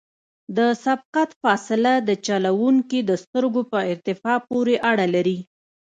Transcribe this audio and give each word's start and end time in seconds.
د 0.57 0.59
سبقت 0.83 1.29
فاصله 1.43 1.93
د 2.09 2.11
چلوونکي 2.27 2.99
د 3.09 3.11
سترګو 3.23 3.61
په 3.71 3.77
ارتفاع 3.91 4.37
پورې 4.49 4.75
اړه 4.91 5.05
لري 5.15 5.37